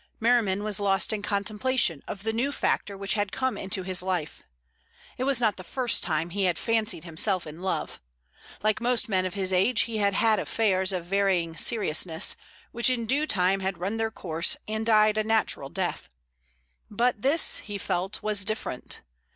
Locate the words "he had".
6.31-6.57, 9.81-10.13